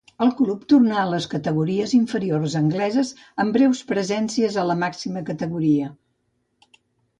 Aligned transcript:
El 0.25 0.29
club 0.37 0.61
tornà 0.71 0.95
a 1.01 1.09
les 1.09 1.27
categories 1.33 1.93
inferiors 1.97 2.57
angleses 2.61 3.13
amb 3.45 3.59
breus 3.59 3.83
presències 3.93 4.59
a 4.65 4.67
la 4.73 4.79
màxima 4.87 5.25
categoria. 5.31 5.95